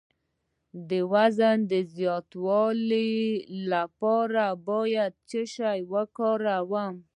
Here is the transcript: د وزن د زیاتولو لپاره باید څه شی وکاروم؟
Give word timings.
د 0.89 0.91
وزن 1.13 1.57
د 1.71 1.73
زیاتولو 1.95 3.07
لپاره 3.71 4.43
باید 4.69 5.13
څه 5.29 5.41
شی 5.55 5.79
وکاروم؟ 5.93 6.93